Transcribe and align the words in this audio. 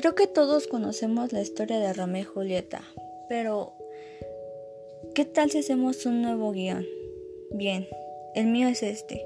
Creo 0.00 0.14
que 0.14 0.26
todos 0.26 0.66
conocemos 0.66 1.34
la 1.34 1.42
historia 1.42 1.78
de 1.78 1.92
Romeo 1.92 2.22
y 2.22 2.24
Julieta, 2.24 2.80
pero 3.28 3.74
¿qué 5.14 5.26
tal 5.26 5.50
si 5.50 5.58
hacemos 5.58 6.06
un 6.06 6.22
nuevo 6.22 6.52
guion? 6.52 6.86
Bien, 7.50 7.86
el 8.34 8.46
mío 8.46 8.68
es 8.68 8.82
este. 8.82 9.22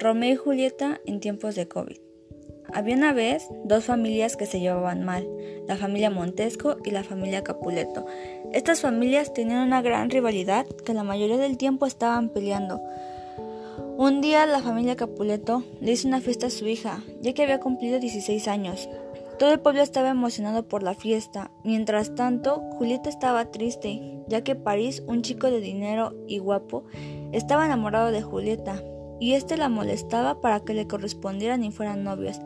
Romeo 0.00 0.32
y 0.32 0.36
Julieta 0.36 1.02
en 1.04 1.20
tiempos 1.20 1.54
de 1.54 1.68
COVID. 1.68 1.98
Había 2.72 2.96
una 2.96 3.12
vez 3.12 3.46
dos 3.64 3.84
familias 3.84 4.38
que 4.38 4.46
se 4.46 4.58
llevaban 4.58 5.04
mal, 5.04 5.28
la 5.68 5.76
familia 5.76 6.08
Montesco 6.08 6.78
y 6.82 6.90
la 6.90 7.04
familia 7.04 7.44
Capuleto. 7.44 8.06
Estas 8.54 8.80
familias 8.80 9.34
tenían 9.34 9.66
una 9.66 9.82
gran 9.82 10.08
rivalidad 10.08 10.64
que 10.66 10.94
la 10.94 11.04
mayoría 11.04 11.36
del 11.36 11.58
tiempo 11.58 11.84
estaban 11.84 12.30
peleando. 12.30 12.80
Un 13.98 14.22
día 14.22 14.46
la 14.46 14.62
familia 14.62 14.96
Capuleto 14.96 15.62
le 15.82 15.92
hizo 15.92 16.08
una 16.08 16.22
fiesta 16.22 16.46
a 16.46 16.50
su 16.50 16.66
hija, 16.66 17.04
ya 17.20 17.34
que 17.34 17.42
había 17.42 17.60
cumplido 17.60 18.00
16 18.00 18.48
años. 18.48 18.88
Todo 19.38 19.52
el 19.52 19.60
pueblo 19.60 19.82
estaba 19.82 20.10
emocionado 20.10 20.68
por 20.68 20.84
la 20.84 20.94
fiesta. 20.94 21.50
Mientras 21.64 22.14
tanto, 22.14 22.62
Julieta 22.78 23.08
estaba 23.08 23.50
triste, 23.50 24.22
ya 24.28 24.44
que 24.44 24.54
París, 24.54 25.02
un 25.08 25.22
chico 25.22 25.50
de 25.50 25.60
dinero 25.60 26.14
y 26.28 26.38
guapo, 26.38 26.84
estaba 27.32 27.66
enamorado 27.66 28.12
de 28.12 28.22
Julieta, 28.22 28.80
y 29.18 29.32
éste 29.32 29.56
la 29.56 29.68
molestaba 29.68 30.40
para 30.40 30.60
que 30.60 30.74
le 30.74 30.86
correspondieran 30.86 31.64
y 31.64 31.72
fueran 31.72 32.04
novios. 32.04 32.40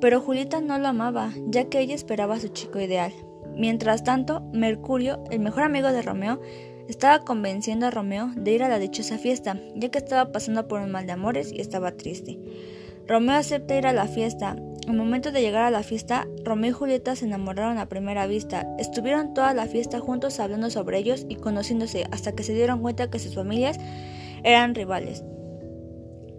Pero 0.00 0.20
Julieta 0.20 0.60
no 0.60 0.78
lo 0.78 0.88
amaba, 0.88 1.32
ya 1.46 1.70
que 1.70 1.80
ella 1.80 1.94
esperaba 1.94 2.34
a 2.34 2.40
su 2.40 2.48
chico 2.48 2.78
ideal. 2.78 3.12
Mientras 3.56 4.04
tanto, 4.04 4.42
Mercurio, 4.52 5.24
el 5.30 5.40
mejor 5.40 5.62
amigo 5.62 5.92
de 5.92 6.02
Romeo, 6.02 6.40
estaba 6.88 7.24
convenciendo 7.24 7.86
a 7.86 7.90
Romeo 7.90 8.30
de 8.36 8.52
ir 8.52 8.62
a 8.62 8.68
la 8.68 8.78
dichosa 8.78 9.16
fiesta, 9.16 9.58
ya 9.74 9.88
que 9.88 9.98
estaba 9.98 10.30
pasando 10.30 10.68
por 10.68 10.80
un 10.80 10.90
mal 10.90 11.06
de 11.06 11.12
amores 11.12 11.52
y 11.52 11.60
estaba 11.62 11.92
triste. 11.92 12.38
Romeo 13.06 13.36
acepta 13.36 13.76
ir 13.76 13.86
a 13.86 13.92
la 13.92 14.06
fiesta 14.08 14.56
al 14.86 14.96
momento 14.96 15.32
de 15.32 15.40
llegar 15.40 15.64
a 15.64 15.70
la 15.70 15.82
fiesta, 15.82 16.28
Romeo 16.44 16.70
y 16.70 16.72
Julieta 16.72 17.16
se 17.16 17.24
enamoraron 17.24 17.78
a 17.78 17.88
primera 17.88 18.28
vista. 18.28 18.68
Estuvieron 18.78 19.34
toda 19.34 19.52
la 19.52 19.66
fiesta 19.66 19.98
juntos 19.98 20.38
hablando 20.38 20.70
sobre 20.70 20.98
ellos 20.98 21.26
y 21.28 21.34
conociéndose 21.34 22.06
hasta 22.12 22.32
que 22.32 22.44
se 22.44 22.54
dieron 22.54 22.82
cuenta 22.82 23.10
que 23.10 23.18
sus 23.18 23.34
familias 23.34 23.78
eran 24.44 24.76
rivales. 24.76 25.24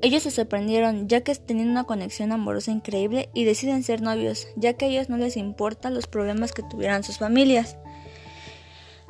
Ellos 0.02 0.23
se 0.23 0.31
sorprendieron 0.31 1.09
ya 1.09 1.22
que 1.22 1.36
tenían 1.36 1.70
una 1.70 1.84
conexión 1.84 2.31
amorosa 2.31 2.72
increíble 2.72 3.30
y 3.34 3.44
deciden 3.44 3.84
ser 3.84 4.02
novios, 4.02 4.48
ya 4.56 4.73
que 4.73 4.86
a 4.86 4.88
ellos 4.88 5.09
no 5.09 5.17
les 5.17 5.36
importan 5.36 5.94
los 5.94 6.08
problemas 6.08 6.54
que 6.54 6.64
tuvieran 6.64 7.04
sus 7.04 7.17
familias. 7.17 7.76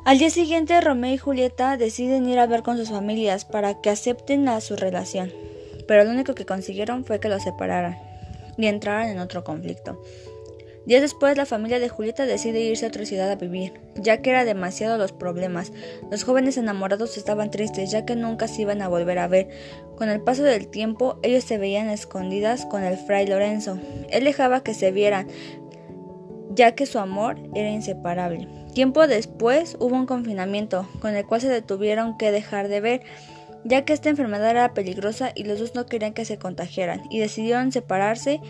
Al 0.04 0.18
día 0.18 0.30
siguiente, 0.30 0.80
Romeo 0.80 1.14
y 1.14 1.18
Julieta 1.18 1.76
deciden 1.76 2.28
ir 2.28 2.40
a 2.40 2.46
ver 2.46 2.64
con 2.64 2.76
sus 2.76 2.88
familias 2.88 3.44
para 3.44 3.80
que 3.80 3.90
acepten 3.90 4.48
a 4.48 4.60
su 4.60 4.74
relación, 4.74 5.30
pero 5.86 6.02
lo 6.02 6.10
único 6.10 6.34
que 6.34 6.46
consiguieron 6.46 7.04
fue 7.04 7.20
que 7.20 7.28
los 7.28 7.44
separaran 7.44 8.07
y 8.58 8.66
entraran 8.66 9.08
en 9.08 9.20
otro 9.20 9.44
conflicto. 9.44 10.02
Días 10.88 11.02
después, 11.02 11.36
la 11.36 11.44
familia 11.44 11.80
de 11.80 11.90
Julieta 11.90 12.24
decide 12.24 12.60
irse 12.60 12.86
a 12.86 12.88
otra 12.88 13.04
ciudad 13.04 13.30
a 13.30 13.36
vivir, 13.36 13.74
ya 13.96 14.22
que 14.22 14.30
era 14.30 14.46
demasiado 14.46 14.96
los 14.96 15.12
problemas. 15.12 15.70
Los 16.10 16.24
jóvenes 16.24 16.56
enamorados 16.56 17.18
estaban 17.18 17.50
tristes, 17.50 17.90
ya 17.90 18.06
que 18.06 18.16
nunca 18.16 18.48
se 18.48 18.62
iban 18.62 18.80
a 18.80 18.88
volver 18.88 19.18
a 19.18 19.28
ver. 19.28 19.48
Con 19.96 20.08
el 20.08 20.22
paso 20.22 20.44
del 20.44 20.68
tiempo, 20.68 21.18
ellos 21.22 21.44
se 21.44 21.58
veían 21.58 21.90
escondidas 21.90 22.64
con 22.64 22.84
el 22.84 22.96
fray 22.96 23.26
Lorenzo. 23.26 23.78
Él 24.08 24.24
dejaba 24.24 24.62
que 24.62 24.72
se 24.72 24.90
vieran, 24.90 25.28
ya 26.54 26.74
que 26.74 26.86
su 26.86 26.98
amor 26.98 27.36
era 27.54 27.68
inseparable. 27.68 28.48
Tiempo 28.72 29.06
después 29.06 29.76
hubo 29.80 29.94
un 29.94 30.06
confinamiento, 30.06 30.88
con 31.00 31.14
el 31.14 31.26
cual 31.26 31.42
se 31.42 31.50
detuvieron 31.50 32.16
que 32.16 32.32
dejar 32.32 32.68
de 32.68 32.80
ver 32.80 33.02
ya 33.68 33.84
que 33.84 33.92
esta 33.92 34.10
enfermedad 34.10 34.50
era 34.50 34.74
peligrosa 34.74 35.32
y 35.34 35.44
los 35.44 35.58
dos 35.58 35.74
no 35.74 35.86
querían 35.86 36.14
que 36.14 36.24
se 36.24 36.38
contagiaran, 36.38 37.02
y 37.10 37.18
decidieron 37.18 37.70
separarse 37.72 38.40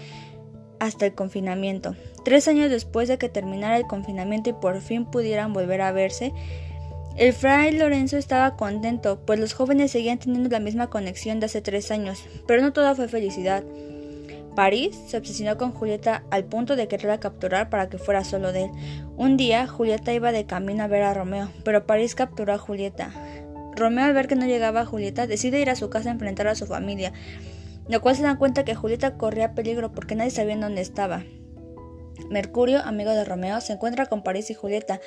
hasta 0.78 1.06
el 1.06 1.14
confinamiento. 1.14 1.97
Tres 2.24 2.47
años 2.48 2.70
después 2.70 3.08
de 3.08 3.18
que 3.18 3.28
terminara 3.28 3.77
el 3.77 3.86
confinamiento 3.86 4.51
y 4.51 4.55
por 4.55 4.80
fin 4.80 5.05
pudieran 5.05 5.52
volver 5.52 5.80
a 5.80 5.92
verse, 5.92 6.33
el 7.17 7.33
fray 7.33 7.73
Lorenzo 7.73 8.17
estaba 8.17 8.57
contento, 8.57 9.20
pues 9.27 9.40
los 9.40 9.52
jóvenes 9.52 9.90
seguían 9.90 10.18
teniendo 10.18 10.51
la 10.51 10.61
misma 10.61 10.89
conexión 10.89 11.40
de 11.40 11.46
hace 11.46 11.61
tres 11.61 11.90
años, 11.90 12.24
pero 12.46 12.62
no 12.62 12.73
toda 12.73 12.95
fue 12.95 13.08
felicidad. 13.08 13.64
París 14.55 14.96
se 15.07 15.17
obsesionó 15.17 15.57
con 15.57 15.73
Julieta 15.73 16.24
al 16.30 16.45
punto 16.45 16.74
de 16.74 16.89
quererla 16.89 17.20
capturar 17.20 17.70
para 17.70 17.89
que 17.89 17.98
fuera 17.98 18.24
solo 18.24 18.52
de 18.52 18.64
él. 18.64 18.70
Un 19.17 19.36
día, 19.36 19.67
Julieta 19.67 20.12
iba 20.12 20.33
de 20.33 20.46
camino 20.46 20.83
a 20.83 20.89
ver 20.89 21.02
a 21.02 21.14
Romeo, 21.14 21.48
pero 21.64 21.86
París 21.86 22.14
capturó 22.14 22.52
a 22.55 22.58
Julieta. 22.58 23.11
Romeo 23.78 24.05
al 24.05 24.14
ver 24.14 24.28
que 24.28 24.36
no 24.36 24.46
llegaba 24.46 24.84
Julieta 24.84 25.27
decide 25.27 25.61
ir 25.61 25.70
a 25.70 25.77
su 25.77 25.90
casa 25.90 26.11
a 26.11 26.12
enfrentar 26.12 26.48
a 26.48 26.55
su 26.55 26.66
familia, 26.66 27.12
lo 27.89 28.00
cual 28.00 28.16
se 28.16 28.22
dan 28.22 28.36
cuenta 28.36 28.64
que 28.64 28.74
Julieta 28.74 29.16
corría 29.16 29.55
peligro 29.55 29.92
porque 29.92 30.14
nadie 30.14 30.30
sabía 30.30 30.56
dónde 30.56 30.80
estaba. 30.80 31.24
Mercurio, 32.30 32.80
amigo 32.80 33.12
de 33.12 33.24
Romeo, 33.24 33.61
se 33.61 33.72
encuentra 33.72 34.06
con 34.06 34.22
París 34.22 34.50
y 34.50 34.55
Julieta 34.55 35.00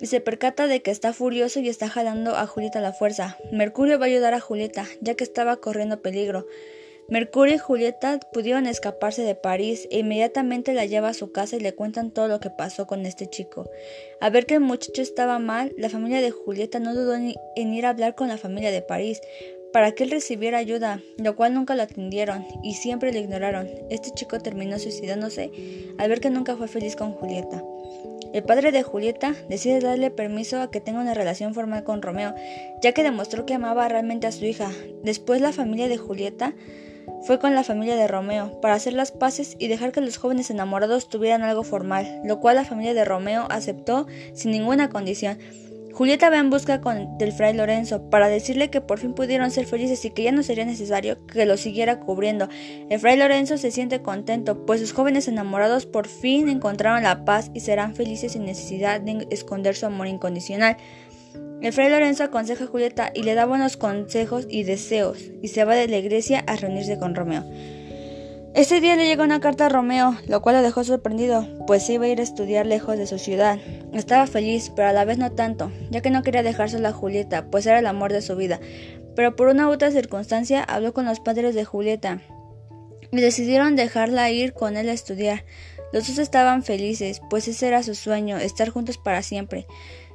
y 0.00 0.06
se 0.06 0.20
percata 0.20 0.66
de 0.66 0.82
que 0.82 0.90
está 0.90 1.12
furioso 1.12 1.60
y 1.60 1.68
está 1.68 1.88
jalando 1.88 2.36
a 2.36 2.46
Julieta 2.46 2.78
a 2.78 2.82
la 2.82 2.92
fuerza. 2.92 3.36
Mercurio 3.52 3.98
va 3.98 4.06
a 4.06 4.08
ayudar 4.08 4.34
a 4.34 4.40
Julieta, 4.40 4.86
ya 5.00 5.14
que 5.14 5.24
estaba 5.24 5.56
corriendo 5.58 6.00
peligro. 6.00 6.46
Mercurio 7.10 7.56
y 7.56 7.58
Julieta 7.58 8.20
pudieron 8.32 8.66
escaparse 8.66 9.22
de 9.22 9.34
París 9.34 9.88
e 9.90 9.98
inmediatamente 9.98 10.74
la 10.74 10.86
lleva 10.86 11.08
a 11.08 11.14
su 11.14 11.32
casa 11.32 11.56
y 11.56 11.60
le 11.60 11.74
cuentan 11.74 12.12
todo 12.12 12.28
lo 12.28 12.38
que 12.38 12.50
pasó 12.50 12.86
con 12.86 13.04
este 13.04 13.28
chico. 13.28 13.68
A 14.20 14.30
ver 14.30 14.46
que 14.46 14.54
el 14.54 14.60
muchacho 14.60 15.02
estaba 15.02 15.40
mal, 15.40 15.72
la 15.76 15.88
familia 15.90 16.20
de 16.20 16.30
Julieta 16.30 16.78
no 16.78 16.94
dudó 16.94 17.14
en 17.16 17.74
ir 17.74 17.86
a 17.86 17.90
hablar 17.90 18.14
con 18.14 18.28
la 18.28 18.38
familia 18.38 18.70
de 18.70 18.82
París 18.82 19.20
para 19.72 19.92
que 19.92 20.04
él 20.04 20.10
recibiera 20.10 20.58
ayuda, 20.58 21.00
lo 21.18 21.36
cual 21.36 21.54
nunca 21.54 21.74
lo 21.74 21.82
atendieron 21.82 22.46
y 22.62 22.74
siempre 22.74 23.12
lo 23.12 23.18
ignoraron. 23.18 23.68
Este 23.88 24.10
chico 24.12 24.38
terminó 24.38 24.78
suicidándose 24.78 25.50
al 25.98 26.08
ver 26.08 26.20
que 26.20 26.30
nunca 26.30 26.56
fue 26.56 26.68
feliz 26.68 26.96
con 26.96 27.12
Julieta. 27.12 27.62
El 28.32 28.44
padre 28.44 28.70
de 28.70 28.84
Julieta 28.84 29.34
decide 29.48 29.80
darle 29.80 30.10
permiso 30.10 30.60
a 30.60 30.70
que 30.70 30.80
tenga 30.80 31.00
una 31.00 31.14
relación 31.14 31.54
formal 31.54 31.82
con 31.82 32.02
Romeo, 32.02 32.34
ya 32.80 32.92
que 32.92 33.02
demostró 33.02 33.44
que 33.44 33.54
amaba 33.54 33.88
realmente 33.88 34.28
a 34.28 34.32
su 34.32 34.44
hija. 34.44 34.70
Después 35.02 35.40
la 35.40 35.52
familia 35.52 35.88
de 35.88 35.96
Julieta 35.96 36.54
fue 37.22 37.38
con 37.38 37.54
la 37.54 37.64
familia 37.64 37.96
de 37.96 38.08
Romeo 38.08 38.60
para 38.60 38.74
hacer 38.74 38.92
las 38.92 39.12
paces 39.12 39.56
y 39.58 39.68
dejar 39.68 39.92
que 39.92 40.00
los 40.00 40.16
jóvenes 40.16 40.50
enamorados 40.50 41.08
tuvieran 41.08 41.42
algo 41.42 41.62
formal, 41.62 42.20
lo 42.24 42.40
cual 42.40 42.56
la 42.56 42.64
familia 42.64 42.94
de 42.94 43.04
Romeo 43.04 43.46
aceptó 43.50 44.06
sin 44.34 44.50
ninguna 44.50 44.88
condición. 44.88 45.38
Julieta 45.92 46.30
va 46.30 46.38
en 46.38 46.50
busca 46.50 46.80
con, 46.80 47.18
del 47.18 47.32
fray 47.32 47.52
Lorenzo 47.52 48.08
para 48.08 48.28
decirle 48.28 48.70
que 48.70 48.80
por 48.80 48.98
fin 48.98 49.12
pudieron 49.12 49.50
ser 49.50 49.66
felices 49.66 50.04
y 50.04 50.10
que 50.10 50.22
ya 50.22 50.32
no 50.32 50.42
sería 50.42 50.64
necesario 50.64 51.26
que 51.26 51.44
lo 51.44 51.56
siguiera 51.56 52.00
cubriendo. 52.00 52.48
El 52.88 52.98
fray 53.00 53.18
Lorenzo 53.18 53.58
se 53.58 53.70
siente 53.70 54.00
contento, 54.00 54.64
pues 54.64 54.80
sus 54.80 54.92
jóvenes 54.92 55.28
enamorados 55.28 55.86
por 55.86 56.06
fin 56.06 56.48
encontraron 56.48 57.02
la 57.02 57.24
paz 57.24 57.50
y 57.52 57.60
serán 57.60 57.94
felices 57.94 58.32
sin 58.32 58.44
necesidad 58.44 59.00
de 59.00 59.26
esconder 59.30 59.74
su 59.76 59.86
amor 59.86 60.06
incondicional. 60.06 60.78
El 61.62 61.74
fray 61.74 61.90
Lorenzo 61.90 62.24
aconseja 62.24 62.64
a 62.64 62.66
Julieta 62.66 63.10
y 63.14 63.22
le 63.22 63.34
da 63.34 63.44
buenos 63.44 63.76
consejos 63.76 64.46
y 64.48 64.62
deseos, 64.62 65.18
y 65.42 65.48
se 65.48 65.64
va 65.64 65.74
de 65.74 65.88
la 65.88 65.98
iglesia 65.98 66.42
a 66.46 66.56
reunirse 66.56 66.98
con 66.98 67.14
Romeo. 67.14 67.44
Ese 68.54 68.80
día 68.80 68.96
le 68.96 69.06
llega 69.06 69.22
una 69.22 69.40
carta 69.40 69.66
a 69.66 69.68
Romeo, 69.68 70.16
lo 70.26 70.40
cual 70.40 70.56
lo 70.56 70.62
dejó 70.62 70.82
sorprendido, 70.84 71.46
pues 71.66 71.88
iba 71.90 72.06
a 72.06 72.08
ir 72.08 72.18
a 72.18 72.22
estudiar 72.22 72.66
lejos 72.66 72.96
de 72.96 73.06
su 73.06 73.18
ciudad. 73.18 73.58
Estaba 73.92 74.26
feliz, 74.26 74.72
pero 74.74 74.88
a 74.88 74.92
la 74.92 75.04
vez 75.04 75.18
no 75.18 75.32
tanto, 75.32 75.70
ya 75.90 76.00
que 76.00 76.10
no 76.10 76.22
quería 76.22 76.42
dejársela 76.42 76.88
a 76.88 76.92
Julieta, 76.92 77.50
pues 77.50 77.66
era 77.66 77.78
el 77.78 77.86
amor 77.86 78.12
de 78.12 78.22
su 78.22 78.36
vida. 78.36 78.58
Pero 79.14 79.36
por 79.36 79.48
una 79.48 79.68
u 79.68 79.72
otra 79.72 79.90
circunstancia 79.90 80.64
habló 80.64 80.94
con 80.94 81.04
los 81.04 81.20
padres 81.20 81.54
de 81.54 81.64
Julieta 81.64 82.22
y 83.12 83.20
decidieron 83.20 83.76
dejarla 83.76 84.30
ir 84.30 84.54
con 84.54 84.76
él 84.76 84.88
a 84.88 84.94
estudiar. 84.94 85.44
Los 85.92 86.08
dos 86.08 86.18
estaban 86.18 86.62
felices, 86.62 87.20
pues 87.28 87.46
ese 87.48 87.68
era 87.68 87.82
su 87.82 87.94
sueño, 87.94 88.38
estar 88.38 88.70
juntos 88.70 88.98
para 88.98 89.22
siempre. 89.22 89.66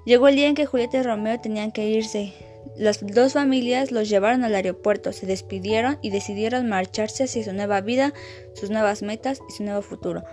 Llegó 0.06 0.28
el 0.28 0.36
día 0.36 0.48
en 0.48 0.56
que 0.56 0.68
Julieta 0.68 1.00
y 1.00 1.02
Romeo 1.02 1.40
tenían 1.40 1.72
que 1.72 1.90
irse. 1.90 2.32
Las 2.78 3.00
dos 3.06 3.34
familias 3.34 3.92
los 3.92 4.08
llevaron 4.08 4.44
al 4.44 4.54
aeropuerto, 4.54 5.12
se 5.14 5.26
despidieron 5.26 5.98
y 6.04 6.12
decidieron 6.12 6.70
marcharse 6.70 7.24
hacia 7.24 7.44
su 7.44 7.54
nueva 7.54 7.82
vida, 7.82 8.14
sus 8.54 8.70
nuevas 8.70 9.02
metas 9.02 9.40
y 9.50 9.54
su 9.54 9.64
nuevo 9.64 9.82
futuro. 9.82 10.24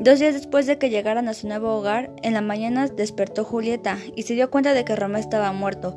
Dos 0.00 0.18
días 0.18 0.34
después 0.34 0.66
de 0.66 0.78
que 0.78 0.90
llegaran 0.90 1.28
a 1.28 1.34
su 1.34 1.46
nuevo 1.46 1.74
hogar, 1.74 2.10
en 2.22 2.34
la 2.34 2.40
mañana 2.40 2.88
despertó 2.88 3.44
Julieta 3.44 3.98
y 4.16 4.22
se 4.22 4.34
dio 4.34 4.50
cuenta 4.50 4.74
de 4.74 4.84
que 4.84 4.96
Romeo 4.96 5.20
estaba 5.20 5.52
muerto. 5.52 5.94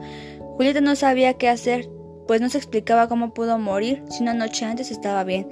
Julieta 0.58 0.82
no 0.82 0.96
sabía 0.96 1.34
qué 1.34 1.50
hacer, 1.50 1.90
pues 2.28 2.42
no 2.42 2.50
se 2.50 2.60
explicaba 2.60 3.08
cómo 3.08 3.34
pudo 3.34 3.58
morir 3.58 4.04
si 4.10 4.22
una 4.22 4.36
noche 4.36 4.66
antes 4.66 4.92
estaba 4.92 5.24
bien. 5.24 5.50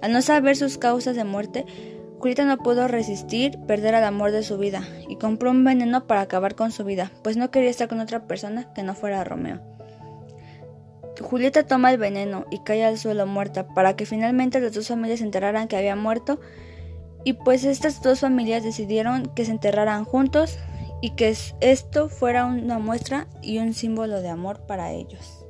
Al 0.00 0.12
no 0.12 0.22
saber 0.22 0.56
sus 0.56 0.78
causas 0.78 1.14
de 1.14 1.22
muerte, 1.22 1.66
Julieta 2.22 2.44
no 2.44 2.56
pudo 2.56 2.86
resistir 2.86 3.58
perder 3.66 3.96
al 3.96 4.04
amor 4.04 4.30
de 4.30 4.44
su 4.44 4.56
vida 4.56 4.84
y 5.08 5.16
compró 5.16 5.50
un 5.50 5.64
veneno 5.64 6.06
para 6.06 6.20
acabar 6.20 6.54
con 6.54 6.70
su 6.70 6.84
vida, 6.84 7.10
pues 7.24 7.36
no 7.36 7.50
quería 7.50 7.68
estar 7.68 7.88
con 7.88 7.98
otra 7.98 8.28
persona 8.28 8.72
que 8.74 8.84
no 8.84 8.94
fuera 8.94 9.24
Romeo. 9.24 9.60
Julieta 11.20 11.66
toma 11.66 11.90
el 11.90 11.98
veneno 11.98 12.46
y 12.48 12.60
cae 12.60 12.84
al 12.84 12.96
suelo 12.96 13.26
muerta 13.26 13.66
para 13.66 13.96
que 13.96 14.06
finalmente 14.06 14.60
las 14.60 14.72
dos 14.72 14.86
familias 14.86 15.18
se 15.18 15.24
enteraran 15.24 15.66
que 15.66 15.76
había 15.76 15.96
muerto 15.96 16.38
y 17.24 17.32
pues 17.32 17.64
estas 17.64 18.00
dos 18.02 18.20
familias 18.20 18.62
decidieron 18.62 19.26
que 19.34 19.44
se 19.44 19.50
enterraran 19.50 20.04
juntos 20.04 20.60
y 21.00 21.16
que 21.16 21.34
esto 21.60 22.08
fuera 22.08 22.46
una 22.46 22.78
muestra 22.78 23.26
y 23.42 23.58
un 23.58 23.74
símbolo 23.74 24.22
de 24.22 24.28
amor 24.28 24.60
para 24.68 24.92
ellos. 24.92 25.41